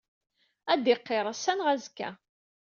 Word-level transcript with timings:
Ad 0.71 0.79
d-iqirr, 0.83 1.25
ass-a 1.31 1.53
neɣ 1.57 1.67
azekka. 1.73 2.09